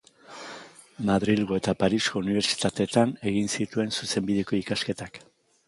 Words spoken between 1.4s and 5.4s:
eta Parisko unibertsitateetan egin zituen Zuzenbideko ikasketak.